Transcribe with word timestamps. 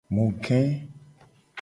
Mu 0.13 0.25
ge. 0.43 0.59